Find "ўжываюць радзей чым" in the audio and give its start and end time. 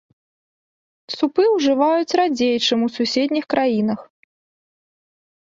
1.55-2.79